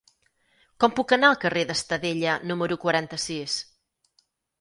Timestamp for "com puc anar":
0.83-1.29